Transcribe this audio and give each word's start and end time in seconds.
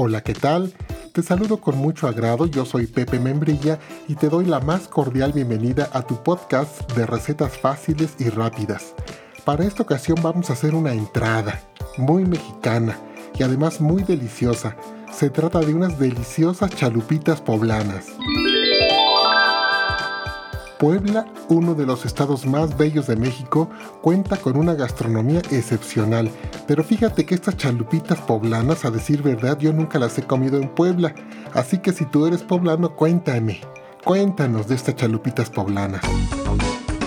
Hola, 0.00 0.20
¿qué 0.20 0.32
tal? 0.32 0.72
Te 1.10 1.24
saludo 1.24 1.60
con 1.60 1.76
mucho 1.76 2.06
agrado, 2.06 2.46
yo 2.46 2.64
soy 2.64 2.86
Pepe 2.86 3.18
Membrilla 3.18 3.80
y 4.06 4.14
te 4.14 4.28
doy 4.28 4.44
la 4.44 4.60
más 4.60 4.86
cordial 4.86 5.32
bienvenida 5.32 5.90
a 5.92 6.02
tu 6.02 6.22
podcast 6.22 6.92
de 6.92 7.04
recetas 7.04 7.58
fáciles 7.58 8.14
y 8.20 8.28
rápidas. 8.28 8.94
Para 9.44 9.64
esta 9.64 9.82
ocasión 9.82 10.16
vamos 10.22 10.50
a 10.50 10.52
hacer 10.52 10.76
una 10.76 10.92
entrada 10.92 11.60
muy 11.96 12.24
mexicana 12.24 12.96
y 13.36 13.42
además 13.42 13.80
muy 13.80 14.04
deliciosa. 14.04 14.76
Se 15.12 15.30
trata 15.30 15.58
de 15.58 15.74
unas 15.74 15.98
deliciosas 15.98 16.70
chalupitas 16.76 17.40
poblanas. 17.40 18.06
Puebla, 20.78 21.26
uno 21.48 21.74
de 21.74 21.86
los 21.86 22.06
estados 22.06 22.46
más 22.46 22.76
bellos 22.76 23.08
de 23.08 23.16
México, 23.16 23.68
cuenta 24.00 24.36
con 24.36 24.56
una 24.56 24.74
gastronomía 24.74 25.40
excepcional, 25.50 26.30
pero 26.66 26.84
fíjate 26.84 27.26
que 27.26 27.34
estas 27.34 27.56
chalupitas 27.56 28.18
poblanas, 28.20 28.84
a 28.84 28.90
decir 28.90 29.22
verdad, 29.22 29.58
yo 29.58 29.72
nunca 29.72 29.98
las 29.98 30.16
he 30.18 30.22
comido 30.22 30.58
en 30.58 30.68
Puebla, 30.68 31.14
así 31.52 31.78
que 31.78 31.92
si 31.92 32.04
tú 32.04 32.26
eres 32.26 32.42
poblano, 32.42 32.94
cuéntame, 32.94 33.60
cuéntanos 34.04 34.68
de 34.68 34.76
estas 34.76 34.94
chalupitas 34.94 35.50
poblanas. 35.50 36.02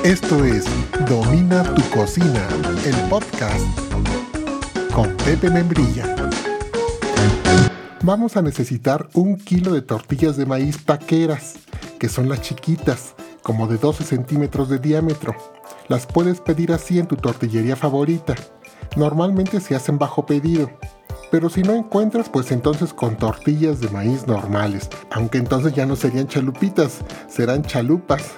Esto 0.04 0.44
es 0.44 0.66
Domina 1.08 1.64
tu 1.74 1.82
cocina, 1.92 2.48
el 2.86 2.96
podcast 3.10 3.66
con 4.94 5.16
Pepe 5.18 5.50
Membrilla. 5.50 6.16
Vamos 8.04 8.36
a 8.36 8.42
necesitar 8.42 9.08
un 9.14 9.38
kilo 9.38 9.72
de 9.72 9.82
tortillas 9.82 10.36
de 10.36 10.46
maíz 10.46 10.84
taqueras, 10.84 11.54
que 12.00 12.10
son 12.10 12.28
las 12.28 12.42
chiquitas, 12.42 13.14
como 13.44 13.68
de 13.68 13.78
12 13.78 14.04
centímetros 14.04 14.70
de 14.70 14.80
diámetro. 14.80 15.36
Las 15.88 16.06
puedes 16.06 16.40
pedir 16.42 16.72
así 16.72 17.00
en 17.00 17.08
tu 17.08 17.16
tortillería 17.16 17.76
favorita. 17.76 18.36
Normalmente 18.96 19.60
se 19.60 19.76
hacen 19.76 19.98
bajo 19.98 20.26
pedido. 20.26 20.70
Pero 21.32 21.50
si 21.50 21.64
no 21.64 21.74
encuentras, 21.74 22.30
pues 22.30 22.52
entonces 22.52 22.94
con 22.94 23.16
tortillas 23.16 23.80
de 23.80 23.90
maíz 23.90 24.28
normales. 24.28 24.90
Aunque 25.12 25.38
entonces 25.38 25.74
ya 25.74 25.86
no 25.86 25.96
serían 25.96 26.28
chalupitas, 26.28 27.00
serán 27.30 27.64
chalupas. 27.64 28.32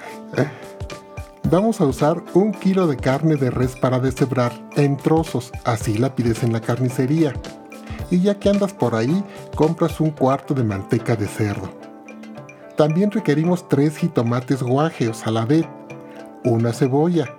Vamos 1.50 1.82
a 1.82 1.86
usar 1.86 2.24
un 2.34 2.52
kilo 2.52 2.88
de 2.88 2.98
carne 2.98 3.36
de 3.36 3.50
res 3.50 3.76
para 3.76 4.00
deshebrar 4.00 4.52
en 4.76 4.98
trozos, 4.98 5.52
así 5.66 5.98
la 5.98 6.16
pides 6.16 6.44
en 6.44 6.54
la 6.54 6.62
carnicería. 6.62 7.34
Y 8.12 8.22
ya 8.22 8.40
que 8.40 8.50
andas 8.50 8.74
por 8.74 8.96
ahí, 8.96 9.24
compras 9.56 10.00
un 10.00 10.12
cuarto 10.12 10.54
de 10.54 10.64
manteca 10.64 11.16
de 11.16 11.28
cerdo 11.28 11.83
también 12.76 13.12
requerimos 13.12 13.68
tres 13.70 13.98
jitomates 13.98 14.64
guajeos 14.64 15.28
a 15.28 15.32
la 15.32 15.46
vez, 15.46 15.66
una 16.44 16.74
cebolla, 16.74 17.32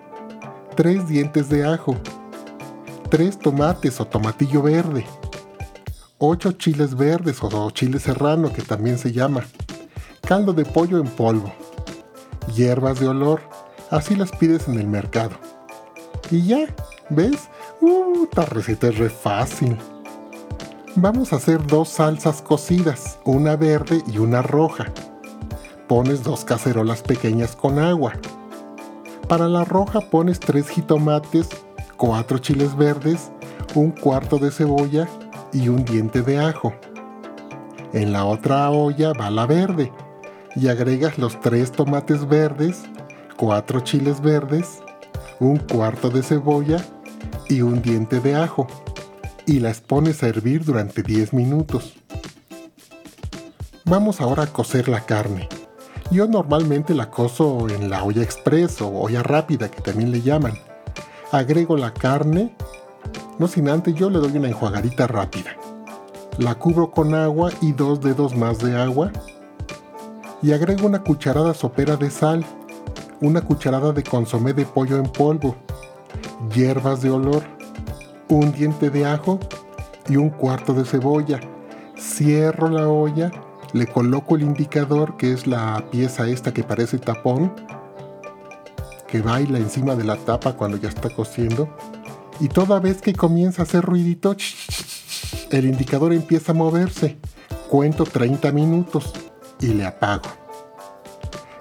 tres 0.77 1.09
dientes 1.09 1.49
de 1.49 1.67
ajo, 1.67 1.97
tres 3.11 3.39
tomates 3.39 4.01
o 4.01 4.07
tomatillo 4.07 4.63
verde, 4.63 5.05
ocho 6.19 6.53
chiles 6.53 6.95
verdes 6.95 7.39
o 7.43 7.71
chile 7.71 7.99
serrano 7.99 8.53
que 8.53 8.63
también 8.63 8.97
se 8.97 9.11
llama, 9.11 9.45
caldo 10.21 10.53
de 10.53 10.65
pollo 10.65 10.99
en 10.99 11.09
polvo, 11.09 11.53
hierbas 12.55 13.01
de 13.01 13.09
olor, 13.09 13.41
así 13.91 14.15
las 14.15 14.31
pides 14.31 14.69
en 14.69 14.79
el 14.79 14.87
mercado. 14.87 15.37
Y 16.31 16.47
ya, 16.47 16.67
¿ves? 17.11 17.49
Uh, 17.81 18.25
esta 18.25 18.47
receta 18.47 18.87
es 18.89 18.99
re 18.99 19.11
fácil. 19.11 19.77
Vamos 20.95 21.33
a 21.33 21.37
hacer 21.37 21.67
dos 21.67 21.89
salsas 21.89 22.41
cocidas, 22.41 23.19
una 23.25 23.57
verde 23.57 24.01
y 24.07 24.19
una 24.19 24.41
roja 24.41 24.93
pones 25.89 26.23
dos 26.23 26.45
cacerolas 26.45 27.03
pequeñas 27.03 27.57
con 27.57 27.79
agua. 27.79 28.15
Para 29.29 29.49
la 29.49 29.65
roja 29.65 30.01
pones 30.01 30.41
tres 30.41 30.69
jitomates, 30.69 31.49
cuatro 31.97 32.39
chiles 32.39 32.77
verdes, 32.77 33.31
un 33.75 33.91
cuarto 33.91 34.39
de 34.39 34.51
cebolla 34.51 35.09
y 35.53 35.69
un 35.69 35.85
diente 35.85 36.23
de 36.23 36.39
ajo. 36.39 36.75
En 37.93 38.13
la 38.13 38.25
otra 38.25 38.71
olla 38.71 39.13
va 39.13 39.31
la 39.31 39.47
verde 39.47 39.93
y 40.57 40.69
agregas 40.69 41.19
los 41.19 41.41
tres 41.41 41.73
tomates 41.73 42.29
verdes, 42.29 42.83
cuatro 43.37 43.81
chiles 43.81 44.21
verdes, 44.21 44.81
un 45.41 45.59
cuarto 45.59 46.11
de 46.11 46.23
cebolla 46.23 46.85
y 47.49 47.63
un 47.63 47.83
diente 47.83 48.21
de 48.21 48.37
ajo 48.37 48.67
y 49.47 49.61
las 49.61 49.81
pones 49.81 50.23
a 50.23 50.29
hervir 50.29 50.65
durante 50.65 51.03
10 51.03 51.33
minutos. 51.35 51.95
Vamos 53.85 54.21
ahora 54.21 54.45
a 54.45 54.47
cocer 54.47 54.89
la 54.89 55.01
carne. 55.05 55.49
Yo 56.11 56.27
normalmente 56.27 56.95
la 56.95 57.11
cozo 57.11 57.69
en 57.69 57.89
la 57.91 58.05
olla 58.05 58.23
express 58.23 58.81
o 58.83 58.89
olla 58.89 59.23
rápida 59.23 59.71
que 59.71 59.81
también 59.81 60.11
le 60.13 60.21
llaman. 60.21 60.55
Agrego 61.33 61.77
la 61.77 61.93
carne, 61.93 62.55
no 63.39 63.49
sin 63.49 63.69
antes 63.69 63.95
yo 63.95 64.11
le 64.11 64.19
doy 64.19 64.37
una 64.37 64.49
enjuagadita 64.49 65.07
rápida. 65.07 65.57
La 66.39 66.55
cubro 66.57 66.91
con 66.91 67.15
agua 67.15 67.51
y 67.61 67.73
dos 67.73 68.01
dedos 68.01 68.37
más 68.37 68.59
de 68.59 68.77
agua. 68.77 69.11
Y 70.43 70.53
agrego 70.53 70.87
una 70.87 71.03
cucharada 71.03 71.55
sopera 71.55 71.97
de 71.97 72.11
sal, 72.11 72.45
una 73.21 73.41
cucharada 73.41 73.93
de 73.93 74.03
consomé 74.03 74.53
de 74.53 74.67
pollo 74.67 74.99
en 74.99 75.11
polvo, 75.11 75.57
hierbas 76.55 77.01
de 77.01 77.11
olor, 77.11 77.43
un 78.29 78.53
diente 78.53 78.91
de 78.91 79.07
ajo 79.07 79.41
y 80.09 80.17
un 80.17 80.29
cuarto 80.29 80.75
de 80.75 80.85
cebolla. 80.85 81.41
Cierro 81.97 82.69
la 82.69 82.89
olla 82.89 83.31
le 83.75 83.89
coloco 83.89 84.37
el 84.37 84.43
indicador, 84.43 85.17
que 85.17 85.33
es 85.33 85.47
la 85.49 85.85
pieza 85.91 86.29
esta 86.29 86.55
que 86.55 86.63
parece 86.63 86.99
tapón, 86.99 87.53
que 89.09 89.21
baila 89.21 89.59
encima 89.59 89.97
de 89.97 90.05
la 90.05 90.17
tapa 90.17 90.55
cuando 90.55 90.77
ya 90.77 90.89
está 90.89 91.11
cociendo. 91.11 91.69
Y 92.41 92.49
toda 92.49 92.79
vez 92.79 93.03
que 93.03 93.13
comienza 93.13 93.63
a 93.63 93.65
hacer 93.65 93.85
ruidito, 93.85 94.37
el 95.51 95.65
indicador 95.67 96.13
empieza 96.13 96.53
a 96.53 96.55
moverse. 96.55 97.19
Cuento 97.69 98.05
30 98.05 98.53
minutos 98.53 99.13
y 99.61 99.69
le 99.69 99.85
apago. 99.85 100.31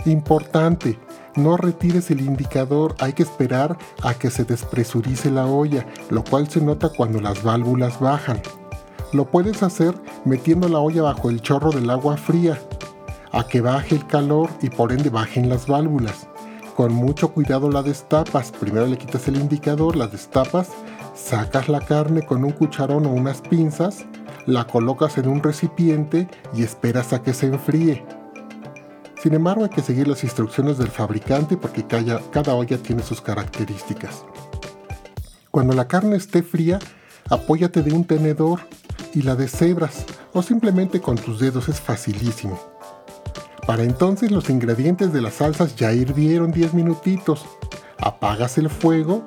Importante, 0.05 0.99
no 1.35 1.57
retires 1.57 2.11
el 2.11 2.21
indicador, 2.21 2.95
hay 2.99 3.13
que 3.13 3.23
esperar 3.23 3.75
a 4.03 4.13
que 4.13 4.29
se 4.29 4.43
despresurice 4.43 5.31
la 5.31 5.47
olla, 5.47 5.87
lo 6.11 6.23
cual 6.23 6.47
se 6.47 6.61
nota 6.61 6.89
cuando 6.89 7.19
las 7.19 7.41
válvulas 7.41 7.99
bajan. 7.99 8.39
Lo 9.13 9.25
puedes 9.29 9.61
hacer 9.61 9.93
metiendo 10.25 10.67
la 10.67 10.79
olla 10.79 11.03
bajo 11.03 11.29
el 11.29 11.41
chorro 11.41 11.71
del 11.71 11.89
agua 11.91 12.17
fría, 12.17 12.59
a 13.31 13.43
que 13.47 13.61
baje 13.61 13.95
el 13.95 14.07
calor 14.07 14.49
y 14.61 14.69
por 14.71 14.91
ende 14.91 15.11
bajen 15.11 15.49
las 15.49 15.67
válvulas. 15.67 16.27
Con 16.75 16.93
mucho 16.93 17.29
cuidado 17.31 17.69
la 17.69 17.83
destapas, 17.83 18.51
primero 18.51 18.87
le 18.87 18.97
quitas 18.97 19.27
el 19.27 19.35
indicador, 19.35 19.95
la 19.95 20.07
destapas, 20.07 20.69
sacas 21.13 21.69
la 21.69 21.79
carne 21.79 22.25
con 22.25 22.43
un 22.43 22.51
cucharón 22.51 23.05
o 23.05 23.09
unas 23.09 23.41
pinzas, 23.41 24.05
la 24.47 24.65
colocas 24.65 25.19
en 25.19 25.27
un 25.27 25.43
recipiente 25.43 26.27
y 26.55 26.63
esperas 26.63 27.13
a 27.13 27.21
que 27.21 27.35
se 27.35 27.45
enfríe. 27.45 28.03
Sin 29.21 29.35
embargo 29.35 29.63
hay 29.63 29.69
que 29.69 29.83
seguir 29.83 30.07
las 30.07 30.23
instrucciones 30.23 30.79
del 30.79 30.89
fabricante 30.89 31.55
porque 31.55 31.85
cada, 31.85 32.19
cada 32.31 32.55
olla 32.55 32.79
tiene 32.79 33.03
sus 33.03 33.21
características. 33.21 34.25
Cuando 35.51 35.73
la 35.73 35.87
carne 35.87 36.15
esté 36.15 36.41
fría, 36.41 36.79
apóyate 37.29 37.83
de 37.83 37.93
un 37.93 38.05
tenedor 38.05 38.61
y 39.13 39.21
la 39.21 39.35
deshebras 39.35 40.05
o 40.33 40.41
simplemente 40.41 41.01
con 41.01 41.15
tus 41.15 41.39
dedos 41.39 41.69
es 41.69 41.79
facilísimo. 41.79 42.59
Para 43.65 43.83
entonces 43.83 44.31
los 44.31 44.49
ingredientes 44.49 45.13
de 45.13 45.21
las 45.21 45.35
salsas 45.35 45.75
ya 45.75 45.93
hirvieron 45.93 46.51
10 46.51 46.73
minutitos. 46.73 47.45
Apagas 47.97 48.57
el 48.57 48.69
fuego 48.69 49.23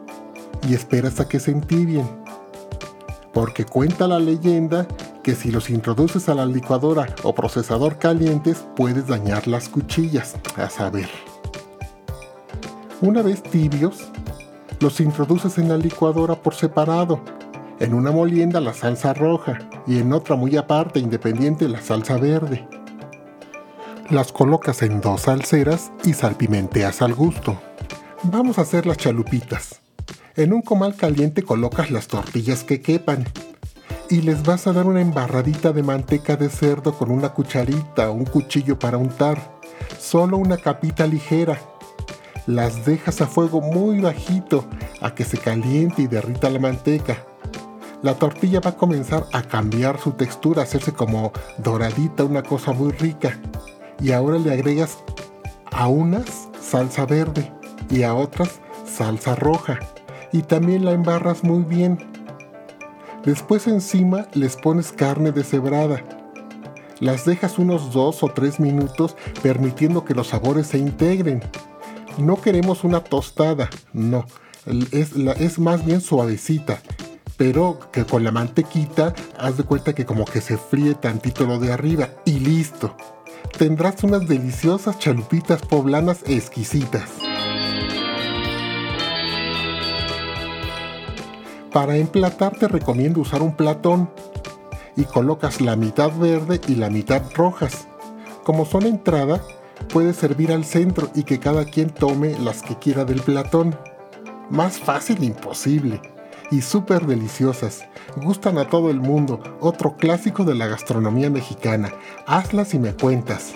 y 0.68 0.74
esperas 0.74 1.20
a 1.20 1.28
que 1.28 1.40
se 1.40 1.52
entibien. 1.52 2.06
Porque 3.32 3.64
cuenta 3.64 4.06
la 4.06 4.18
leyenda 4.18 4.86
que 5.22 5.34
si 5.34 5.50
los 5.50 5.70
introduces 5.70 6.28
a 6.28 6.34
la 6.34 6.46
licuadora 6.46 7.14
o 7.22 7.34
procesador 7.34 7.98
calientes 7.98 8.64
puedes 8.76 9.06
dañar 9.06 9.46
las 9.46 9.68
cuchillas, 9.68 10.36
a 10.56 10.68
saber. 10.68 11.08
Una 13.00 13.22
vez 13.22 13.42
tibios, 13.42 14.04
los 14.80 15.00
introduces 15.00 15.58
en 15.58 15.68
la 15.68 15.76
licuadora 15.76 16.34
por 16.34 16.54
separado 16.54 17.20
en 17.78 17.94
una 17.94 18.10
molienda 18.10 18.60
la 18.60 18.72
salsa 18.72 19.12
roja 19.12 19.58
y 19.86 19.98
en 19.98 20.12
otra 20.12 20.36
muy 20.36 20.56
aparte 20.56 20.98
independiente 20.98 21.68
la 21.68 21.80
salsa 21.80 22.16
verde. 22.16 22.66
Las 24.10 24.32
colocas 24.32 24.82
en 24.82 25.00
dos 25.00 25.22
salseras 25.22 25.90
y 26.04 26.12
salpimenteas 26.12 27.02
al 27.02 27.14
gusto. 27.14 27.60
Vamos 28.22 28.58
a 28.58 28.62
hacer 28.62 28.86
las 28.86 28.98
chalupitas. 28.98 29.80
En 30.36 30.52
un 30.52 30.62
comal 30.62 30.94
caliente 30.96 31.42
colocas 31.42 31.90
las 31.90 32.08
tortillas 32.08 32.62
que 32.62 32.80
quepan 32.80 33.24
y 34.10 34.22
les 34.22 34.42
vas 34.42 34.66
a 34.66 34.72
dar 34.72 34.86
una 34.86 35.00
embarradita 35.00 35.72
de 35.72 35.82
manteca 35.82 36.36
de 36.36 36.48
cerdo 36.48 36.92
con 36.96 37.10
una 37.10 37.30
cucharita 37.30 38.10
o 38.10 38.14
un 38.14 38.24
cuchillo 38.24 38.78
para 38.78 38.98
untar. 38.98 39.56
Solo 39.98 40.36
una 40.36 40.56
capita 40.56 41.06
ligera. 41.06 41.58
Las 42.46 42.84
dejas 42.84 43.20
a 43.20 43.26
fuego 43.26 43.60
muy 43.60 44.00
bajito 44.00 44.66
a 45.00 45.14
que 45.14 45.24
se 45.24 45.38
caliente 45.38 46.02
y 46.02 46.06
derrita 46.06 46.48
la 46.48 46.60
manteca 46.60 47.24
la 48.02 48.14
tortilla 48.14 48.60
va 48.60 48.70
a 48.70 48.76
comenzar 48.76 49.26
a 49.32 49.42
cambiar 49.42 49.98
su 49.98 50.12
textura, 50.12 50.62
a 50.62 50.64
hacerse 50.64 50.92
como 50.92 51.32
doradita, 51.58 52.24
una 52.24 52.42
cosa 52.42 52.72
muy 52.72 52.92
rica. 52.92 53.38
Y 54.00 54.12
ahora 54.12 54.38
le 54.38 54.52
agregas 54.52 54.98
a 55.72 55.88
unas 55.88 56.48
salsa 56.60 57.06
verde 57.06 57.52
y 57.90 58.02
a 58.02 58.14
otras 58.14 58.60
salsa 58.84 59.34
roja. 59.34 59.78
Y 60.32 60.42
también 60.42 60.84
la 60.84 60.92
embarras 60.92 61.42
muy 61.42 61.62
bien. 61.62 61.98
Después 63.24 63.66
encima 63.66 64.26
les 64.34 64.56
pones 64.56 64.92
carne 64.92 65.32
deshebrada. 65.32 66.04
Las 67.00 67.24
dejas 67.24 67.58
unos 67.58 67.92
2 67.92 68.22
o 68.22 68.28
3 68.28 68.60
minutos 68.60 69.16
permitiendo 69.42 70.04
que 70.04 70.14
los 70.14 70.28
sabores 70.28 70.68
se 70.68 70.78
integren. 70.78 71.42
No 72.18 72.40
queremos 72.40 72.84
una 72.84 73.00
tostada, 73.00 73.68
no, 73.92 74.24
es, 74.92 75.12
es 75.14 75.58
más 75.58 75.84
bien 75.84 76.00
suavecita, 76.00 76.80
pero 77.36 77.78
que 77.92 78.04
con 78.04 78.24
la 78.24 78.32
mantequita 78.32 79.14
haz 79.38 79.56
de 79.56 79.64
cuenta 79.64 79.94
que 79.94 80.06
como 80.06 80.24
que 80.24 80.40
se 80.40 80.56
fríe 80.56 80.94
tantito 80.94 81.46
lo 81.46 81.58
de 81.58 81.72
arriba 81.72 82.08
y 82.24 82.38
listo. 82.38 82.96
Tendrás 83.58 84.02
unas 84.04 84.26
deliciosas 84.26 84.98
chalupitas 84.98 85.62
poblanas 85.62 86.20
exquisitas. 86.26 87.10
Para 91.72 91.96
emplatar 91.96 92.56
te 92.58 92.68
recomiendo 92.68 93.20
usar 93.20 93.42
un 93.42 93.54
platón 93.54 94.10
y 94.96 95.04
colocas 95.04 95.60
la 95.60 95.76
mitad 95.76 96.10
verde 96.16 96.60
y 96.66 96.76
la 96.76 96.88
mitad 96.88 97.22
rojas. 97.34 97.86
Como 98.44 98.64
son 98.64 98.86
entrada, 98.86 99.42
puedes 99.92 100.16
servir 100.16 100.52
al 100.52 100.64
centro 100.64 101.10
y 101.14 101.24
que 101.24 101.38
cada 101.38 101.66
quien 101.66 101.90
tome 101.90 102.38
las 102.38 102.62
que 102.62 102.76
quiera 102.76 103.04
del 103.04 103.20
platón. 103.20 103.76
Más 104.48 104.78
fácil 104.78 105.22
imposible. 105.22 106.00
Y 106.50 106.62
súper 106.62 107.06
deliciosas. 107.06 107.84
Gustan 108.16 108.58
a 108.58 108.68
todo 108.68 108.90
el 108.90 109.00
mundo. 109.00 109.42
Otro 109.60 109.96
clásico 109.96 110.44
de 110.44 110.54
la 110.54 110.66
gastronomía 110.66 111.28
mexicana. 111.28 111.92
Hazlas 112.26 112.74
y 112.74 112.78
me 112.78 112.94
cuentas. 112.94 113.54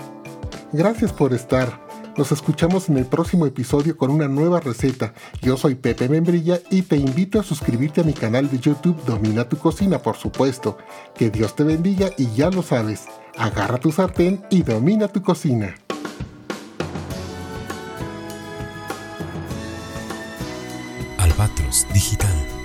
Gracias 0.72 1.12
por 1.12 1.32
estar. 1.32 1.88
Nos 2.16 2.32
escuchamos 2.32 2.88
en 2.88 2.98
el 2.98 3.06
próximo 3.06 3.46
episodio 3.46 3.96
con 3.96 4.10
una 4.10 4.28
nueva 4.28 4.60
receta. 4.60 5.14
Yo 5.40 5.56
soy 5.56 5.76
Pepe 5.76 6.08
Membrilla 6.08 6.60
y 6.70 6.82
te 6.82 6.96
invito 6.96 7.38
a 7.38 7.44
suscribirte 7.44 8.00
a 8.00 8.04
mi 8.04 8.12
canal 8.12 8.50
de 8.50 8.58
YouTube 8.58 9.02
Domina 9.04 9.48
tu 9.48 9.56
cocina, 9.56 10.00
por 10.00 10.16
supuesto. 10.16 10.76
Que 11.14 11.30
Dios 11.30 11.54
te 11.54 11.64
bendiga 11.64 12.10
y 12.18 12.30
ya 12.34 12.50
lo 12.50 12.62
sabes. 12.62 13.06
Agarra 13.38 13.78
tu 13.78 13.92
sartén 13.92 14.44
y 14.50 14.62
domina 14.62 15.08
tu 15.08 15.22
cocina. 15.22 15.76
Albatros 21.18 21.86
Digital 21.94 22.59